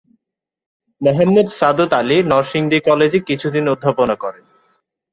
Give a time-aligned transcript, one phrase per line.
[1.01, 4.45] মোহাম্মদ সাদত আলী নরসিংদী কলেজে কিছুদিন অধ্যাপনা করেন।